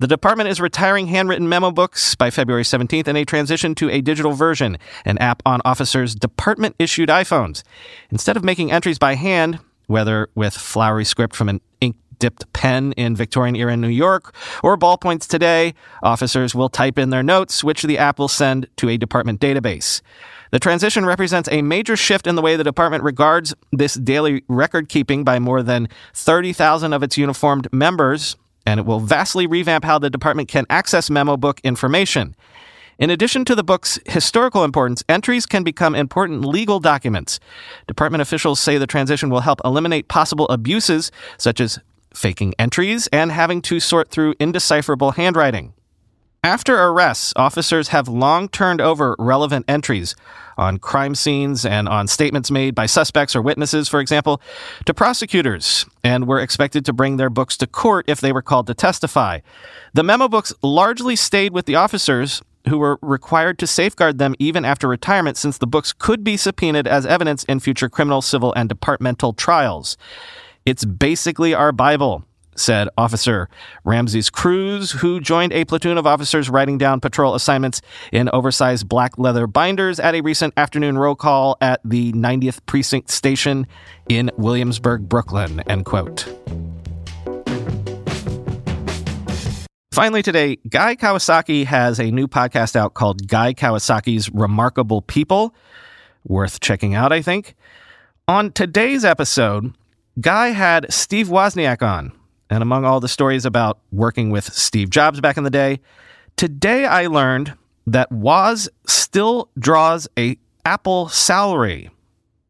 The 0.00 0.08
department 0.08 0.48
is 0.48 0.60
retiring 0.60 1.06
handwritten 1.06 1.48
memo 1.48 1.70
books 1.70 2.16
by 2.16 2.28
February 2.30 2.64
17th 2.64 3.06
and 3.06 3.16
a 3.16 3.24
transition 3.24 3.76
to 3.76 3.88
a 3.88 4.00
digital 4.00 4.32
version, 4.32 4.76
an 5.04 5.18
app 5.18 5.40
on 5.46 5.62
officers' 5.64 6.16
department 6.16 6.74
issued 6.80 7.08
iPhones. 7.08 7.62
Instead 8.10 8.36
of 8.36 8.42
making 8.42 8.72
entries 8.72 8.98
by 8.98 9.14
hand, 9.14 9.60
whether 9.86 10.28
with 10.34 10.52
flowery 10.52 11.04
script 11.04 11.36
from 11.36 11.48
an 11.48 11.60
ink 11.80 11.94
dipped 12.18 12.52
pen 12.52 12.90
in 12.96 13.14
Victorian 13.14 13.54
era 13.54 13.76
New 13.76 13.86
York 13.88 14.34
or 14.64 14.76
ballpoints 14.76 15.28
today, 15.28 15.74
officers 16.02 16.56
will 16.56 16.68
type 16.68 16.98
in 16.98 17.10
their 17.10 17.22
notes, 17.22 17.62
which 17.62 17.84
the 17.84 17.96
app 17.96 18.18
will 18.18 18.26
send 18.26 18.66
to 18.78 18.88
a 18.88 18.96
department 18.96 19.40
database. 19.40 20.00
The 20.50 20.58
transition 20.58 21.06
represents 21.06 21.48
a 21.52 21.62
major 21.62 21.96
shift 21.96 22.26
in 22.26 22.34
the 22.34 22.42
way 22.42 22.56
the 22.56 22.64
department 22.64 23.04
regards 23.04 23.54
this 23.70 23.94
daily 23.94 24.42
record 24.48 24.88
keeping 24.88 25.22
by 25.22 25.38
more 25.38 25.62
than 25.62 25.88
30,000 26.14 26.92
of 26.92 27.04
its 27.04 27.16
uniformed 27.16 27.72
members, 27.72 28.36
and 28.66 28.80
it 28.80 28.86
will 28.86 29.00
vastly 29.00 29.46
revamp 29.46 29.84
how 29.84 29.98
the 29.98 30.10
department 30.10 30.48
can 30.48 30.66
access 30.70 31.10
memo 31.10 31.36
book 31.36 31.60
information. 31.64 32.34
In 32.98 33.10
addition 33.10 33.44
to 33.46 33.54
the 33.54 33.64
book's 33.64 33.98
historical 34.06 34.62
importance, 34.62 35.02
entries 35.08 35.46
can 35.46 35.64
become 35.64 35.94
important 35.94 36.44
legal 36.44 36.78
documents. 36.78 37.40
Department 37.88 38.22
officials 38.22 38.60
say 38.60 38.78
the 38.78 38.86
transition 38.86 39.30
will 39.30 39.40
help 39.40 39.60
eliminate 39.64 40.08
possible 40.08 40.48
abuses, 40.48 41.10
such 41.36 41.60
as 41.60 41.80
faking 42.14 42.54
entries 42.58 43.08
and 43.08 43.32
having 43.32 43.60
to 43.62 43.80
sort 43.80 44.10
through 44.10 44.34
indecipherable 44.38 45.12
handwriting. 45.12 45.72
After 46.44 46.78
arrests, 46.78 47.32
officers 47.36 47.88
have 47.88 48.06
long 48.06 48.48
turned 48.48 48.80
over 48.80 49.16
relevant 49.18 49.64
entries 49.66 50.14
on 50.56 50.78
crime 50.78 51.14
scenes 51.14 51.64
and 51.64 51.88
on 51.88 52.06
statements 52.06 52.50
made 52.50 52.74
by 52.74 52.86
suspects 52.86 53.34
or 53.34 53.42
witnesses, 53.42 53.88
for 53.88 54.00
example, 54.00 54.40
to 54.86 54.94
prosecutors, 54.94 55.86
and 56.02 56.26
were 56.26 56.40
expected 56.40 56.84
to 56.84 56.92
bring 56.92 57.16
their 57.16 57.30
books 57.30 57.56
to 57.56 57.66
court 57.66 58.04
if 58.08 58.20
they 58.20 58.32
were 58.32 58.42
called 58.42 58.66
to 58.66 58.74
testify. 58.74 59.40
The 59.92 60.02
memo 60.02 60.28
books 60.28 60.52
largely 60.62 61.16
stayed 61.16 61.52
with 61.52 61.66
the 61.66 61.76
officers 61.76 62.42
who 62.68 62.78
were 62.78 62.98
required 63.02 63.58
to 63.58 63.66
safeguard 63.66 64.18
them 64.18 64.34
even 64.38 64.64
after 64.64 64.88
retirement, 64.88 65.36
since 65.36 65.58
the 65.58 65.66
books 65.66 65.92
could 65.92 66.24
be 66.24 66.36
subpoenaed 66.36 66.86
as 66.86 67.04
evidence 67.04 67.44
in 67.44 67.60
future 67.60 67.88
criminal, 67.88 68.22
civil, 68.22 68.52
and 68.54 68.68
departmental 68.68 69.32
trials. 69.32 69.96
It's 70.64 70.84
basically 70.84 71.52
our 71.52 71.72
Bible 71.72 72.24
said 72.56 72.88
Officer 72.96 73.48
Ramses 73.84 74.30
Cruz, 74.30 74.92
who 74.92 75.20
joined 75.20 75.52
a 75.52 75.64
platoon 75.64 75.98
of 75.98 76.06
officers 76.06 76.48
writing 76.50 76.78
down 76.78 77.00
patrol 77.00 77.34
assignments 77.34 77.80
in 78.12 78.28
oversized 78.30 78.88
black 78.88 79.18
leather 79.18 79.46
binders 79.46 79.98
at 80.00 80.14
a 80.14 80.20
recent 80.20 80.54
afternoon 80.56 80.98
roll 80.98 81.14
call 81.14 81.56
at 81.60 81.80
the 81.84 82.12
90th 82.12 82.60
Precinct 82.66 83.10
Station 83.10 83.66
in 84.08 84.30
Williamsburg, 84.36 85.08
Brooklyn. 85.08 85.60
End 85.68 85.84
quote. 85.84 86.26
Finally, 89.94 90.22
today, 90.24 90.56
Guy 90.68 90.96
Kawasaki 90.96 91.66
has 91.66 92.00
a 92.00 92.10
new 92.10 92.26
podcast 92.26 92.74
out 92.74 92.94
called 92.94 93.28
Guy 93.28 93.54
Kawasaki's 93.54 94.28
Remarkable 94.30 95.02
People. 95.02 95.54
Worth 96.26 96.58
checking 96.58 96.96
out, 96.96 97.12
I 97.12 97.22
think. 97.22 97.54
On 98.26 98.50
today's 98.50 99.04
episode, 99.04 99.72
Guy 100.20 100.48
had 100.48 100.92
Steve 100.92 101.28
Wozniak 101.28 101.80
on, 101.80 102.10
and 102.50 102.62
among 102.62 102.84
all 102.84 103.00
the 103.00 103.08
stories 103.08 103.44
about 103.44 103.78
working 103.92 104.30
with 104.30 104.52
Steve 104.52 104.90
Jobs 104.90 105.20
back 105.20 105.36
in 105.36 105.44
the 105.44 105.50
day, 105.50 105.80
today 106.36 106.84
I 106.84 107.06
learned 107.06 107.54
that 107.86 108.10
Woz 108.10 108.68
still 108.86 109.50
draws 109.58 110.08
a 110.18 110.36
Apple 110.64 111.08
salary. 111.08 111.90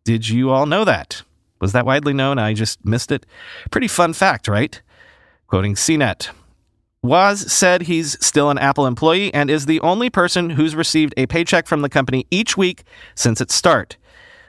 Did 0.05 0.29
you 0.29 0.51
all 0.51 0.67
know 0.67 0.85
that? 0.85 1.23
Was 1.61 1.73
that 1.73 1.87
widely 1.87 2.13
known? 2.13 2.39
I 2.39 2.55
just 2.55 2.85
missed 2.85 3.11
it. 3.11 3.27
Pretty 3.71 3.89
fun 3.89 4.13
fact, 4.13 4.49
right? 4.49 4.81
Quoting 5.47 5.75
CNET. 5.75 6.31
Woz 7.03 7.53
said 7.53 7.83
he's 7.83 8.17
still 8.25 8.51
an 8.51 8.59
Apple 8.59 8.87
employee 8.87 9.33
and 9.35 9.51
is 9.51 9.67
the 9.67 9.81
only 9.81 10.09
person 10.09 10.51
who's 10.51 10.75
received 10.75 11.13
a 11.17 11.27
paycheck 11.27 11.67
from 11.67 11.83
the 11.83 11.89
company 11.89 12.27
each 12.31 12.57
week 12.57 12.85
since 13.15 13.41
its 13.41 13.55
start. 13.55 13.97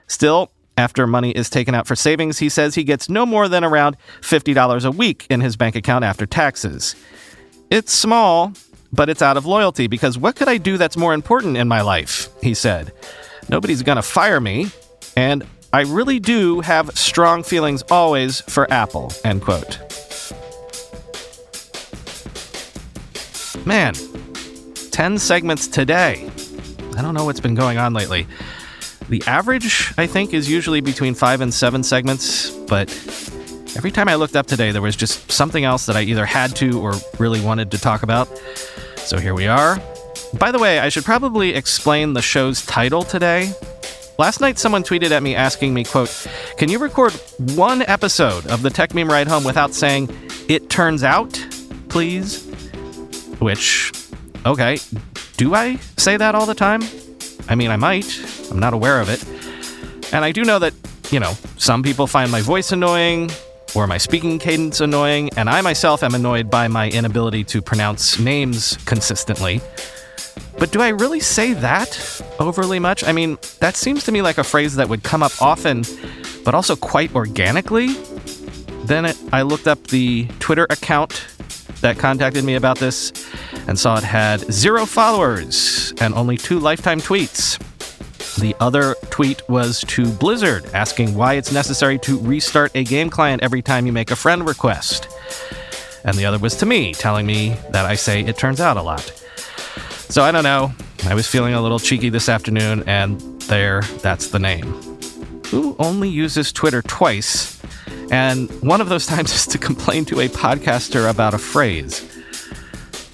Still, 0.07 0.51
after 0.77 1.07
money 1.07 1.31
is 1.31 1.49
taken 1.49 1.73
out 1.73 1.87
for 1.87 1.95
savings, 1.95 2.39
he 2.39 2.49
says 2.49 2.75
he 2.75 2.83
gets 2.83 3.09
no 3.09 3.25
more 3.25 3.47
than 3.47 3.63
around 3.63 3.97
$50 4.21 4.85
a 4.85 4.91
week 4.91 5.25
in 5.29 5.41
his 5.41 5.55
bank 5.55 5.75
account 5.75 6.03
after 6.03 6.25
taxes. 6.25 6.95
It's 7.69 7.93
small, 7.93 8.53
but 8.91 9.09
it's 9.09 9.21
out 9.21 9.37
of 9.37 9.45
loyalty 9.45 9.87
because 9.87 10.17
what 10.17 10.35
could 10.35 10.47
I 10.47 10.57
do 10.57 10.77
that's 10.77 10.97
more 10.97 11.13
important 11.13 11.57
in 11.57 11.67
my 11.67 11.81
life? 11.81 12.29
He 12.41 12.53
said. 12.53 12.91
Nobody's 13.47 13.83
gonna 13.83 14.01
fire 14.01 14.41
me, 14.41 14.71
and 15.15 15.45
I 15.71 15.81
really 15.81 16.19
do 16.19 16.61
have 16.61 16.97
strong 16.97 17.43
feelings 17.43 17.83
always 17.91 18.41
for 18.41 18.71
Apple. 18.71 19.13
End 19.23 19.41
quote. 19.41 19.79
Man, 23.65 23.93
10 24.91 25.17
segments 25.17 25.67
today. 25.67 26.29
I 26.97 27.01
don't 27.01 27.13
know 27.13 27.25
what's 27.25 27.39
been 27.39 27.55
going 27.55 27.77
on 27.77 27.93
lately. 27.93 28.27
The 29.09 29.23
average, 29.27 29.93
I 29.97 30.07
think, 30.07 30.33
is 30.33 30.49
usually 30.49 30.81
between 30.81 31.13
five 31.13 31.41
and 31.41 31.53
seven 31.53 31.83
segments, 31.83 32.49
but 32.49 32.89
every 33.75 33.91
time 33.91 34.07
I 34.07 34.15
looked 34.15 34.35
up 34.35 34.47
today, 34.47 34.71
there 34.71 34.81
was 34.81 34.95
just 34.95 35.31
something 35.31 35.63
else 35.63 35.85
that 35.85 35.95
I 35.95 36.01
either 36.01 36.25
had 36.25 36.55
to 36.57 36.81
or 36.81 36.93
really 37.19 37.39
wanted 37.39 37.69
to 37.71 37.77
talk 37.77 38.01
about. 38.01 38.27
So 38.97 39.19
here 39.19 39.35
we 39.35 39.45
are. 39.45 39.79
By 40.39 40.51
the 40.51 40.57
way, 40.57 40.79
I 40.79 40.89
should 40.89 41.05
probably 41.05 41.53
explain 41.53 42.13
the 42.13 42.21
show's 42.21 42.65
title 42.65 43.03
today. 43.03 43.53
Last 44.17 44.41
night, 44.41 44.57
someone 44.57 44.83
tweeted 44.83 45.11
at 45.11 45.21
me 45.21 45.35
asking 45.35 45.73
me, 45.73 45.83
quote, 45.83 46.27
Can 46.57 46.69
you 46.69 46.79
record 46.79 47.13
one 47.55 47.83
episode 47.83 48.47
of 48.47 48.63
the 48.63 48.69
Techmeme 48.69 49.09
Ride 49.09 49.27
Home 49.27 49.43
without 49.43 49.73
saying, 49.73 50.09
It 50.47 50.69
turns 50.69 51.03
out, 51.03 51.33
please? 51.89 52.43
Which, 53.39 53.91
okay, 54.45 54.79
do 55.37 55.53
I 55.53 55.75
say 55.97 56.17
that 56.17 56.33
all 56.33 56.45
the 56.45 56.55
time? 56.55 56.81
I 57.47 57.55
mean, 57.55 57.71
I 57.71 57.77
might. 57.77 58.19
I'm 58.51 58.59
not 58.59 58.73
aware 58.73 58.99
of 58.99 59.09
it. 59.09 59.23
And 60.13 60.23
I 60.23 60.31
do 60.31 60.43
know 60.43 60.59
that, 60.59 60.73
you 61.11 61.19
know, 61.19 61.33
some 61.57 61.83
people 61.83 62.07
find 62.07 62.31
my 62.31 62.41
voice 62.41 62.71
annoying 62.71 63.29
or 63.75 63.87
my 63.87 63.97
speaking 63.97 64.39
cadence 64.39 64.79
annoying, 64.79 65.29
and 65.35 65.49
I 65.49 65.61
myself 65.61 66.01
am 66.01 66.15
annoyed 66.15 66.49
by 66.49 66.67
my 66.67 66.89
inability 66.89 67.43
to 67.45 67.61
pronounce 67.61 68.17
names 68.17 68.77
consistently. 68.85 69.61
But 70.57 70.71
do 70.71 70.81
I 70.81 70.89
really 70.89 71.19
say 71.19 71.53
that 71.53 72.21
overly 72.39 72.79
much? 72.79 73.03
I 73.03 73.11
mean, 73.11 73.37
that 73.59 73.75
seems 73.75 74.05
to 74.05 74.11
me 74.11 74.21
like 74.21 74.37
a 74.37 74.43
phrase 74.43 74.75
that 74.75 74.87
would 74.87 75.03
come 75.03 75.21
up 75.21 75.41
often, 75.41 75.83
but 76.45 76.55
also 76.55 76.75
quite 76.75 77.13
organically. 77.13 77.93
Then 78.85 79.05
it, 79.05 79.17
I 79.33 79.41
looked 79.41 79.67
up 79.67 79.87
the 79.87 80.27
Twitter 80.39 80.65
account 80.69 81.25
that 81.85 81.99
contacted 81.99 82.43
me 82.43 82.55
about 82.55 82.79
this 82.79 83.13
and 83.67 83.77
saw 83.77 83.95
it 83.95 84.03
had 84.03 84.39
zero 84.51 84.87
followers 84.87 85.93
and 86.01 86.15
only 86.15 86.35
two 86.35 86.57
lifetime 86.57 86.99
tweets. 86.99 87.59
The 88.37 88.55
other 88.59 88.95
tweet 89.11 89.47
was 89.47 89.81
to 89.89 90.07
Blizzard, 90.13 90.65
asking 90.73 91.13
why 91.13 91.35
it's 91.35 91.51
necessary 91.51 91.99
to 91.99 92.17
restart 92.21 92.71
a 92.73 92.83
game 92.83 93.11
client 93.11 93.43
every 93.43 93.61
time 93.61 93.85
you 93.85 93.91
make 93.91 94.09
a 94.09 94.15
friend 94.15 94.47
request. 94.47 95.07
And 96.03 96.17
the 96.17 96.25
other 96.25 96.39
was 96.39 96.55
to 96.55 96.65
me, 96.65 96.91
telling 96.91 97.27
me 97.27 97.55
that 97.69 97.85
I 97.85 97.93
say 97.93 98.21
it 98.21 98.35
turns 98.35 98.59
out 98.59 98.77
a 98.77 98.81
lot. 98.81 99.03
So 100.09 100.23
I 100.23 100.31
don't 100.31 100.43
know. 100.43 100.73
I 101.05 101.13
was 101.13 101.27
feeling 101.27 101.53
a 101.53 101.61
little 101.61 101.77
cheeky 101.77 102.09
this 102.09 102.29
afternoon, 102.29 102.83
and 102.87 103.21
there, 103.43 103.83
that's 104.01 104.29
the 104.29 104.39
name. 104.39 104.65
Who 105.51 105.75
only 105.77 106.09
uses 106.09 106.51
Twitter 106.51 106.81
twice? 106.81 107.54
And 108.11 108.49
one 108.61 108.81
of 108.81 108.89
those 108.89 109.05
times 109.13 109.33
is 109.33 109.47
to 109.47 109.57
complain 109.57 110.05
to 110.05 110.21
a 110.21 110.27
podcaster 110.27 111.09
about 111.09 111.33
a 111.33 111.37
phrase. 111.37 112.11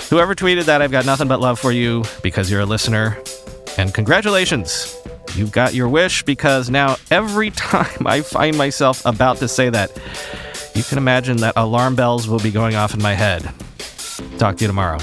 Whoever 0.10 0.36
tweeted 0.36 0.66
that, 0.66 0.82
I've 0.82 0.92
got 0.92 1.06
nothing 1.06 1.28
but 1.28 1.40
love 1.40 1.60
for 1.60 1.72
you 1.72 2.04
because 2.22 2.52
you're 2.52 2.62
a 2.62 2.66
listener. 2.66 3.18
And 3.78 3.94
congratulations! 3.94 4.98
you've 5.36 5.52
got 5.52 5.74
your 5.74 5.88
wish 5.88 6.24
because 6.24 6.70
now 6.70 6.98
every 7.10 7.50
time 7.52 8.08
I 8.08 8.22
find 8.22 8.58
myself 8.58 9.06
about 9.06 9.38
to 9.38 9.48
say 9.48 9.70
that, 9.70 9.92
you 10.76 10.84
can 10.84 10.98
imagine 10.98 11.38
that 11.38 11.54
alarm 11.58 11.96
bells 11.96 12.28
will 12.28 12.40
be 12.40 12.52
going 12.52 12.76
off 12.76 12.94
in 12.94 13.02
my 13.02 13.14
head. 13.14 13.54
Talk 14.38 14.58
to 14.58 14.64
you 14.64 14.68
tomorrow. 14.68 15.00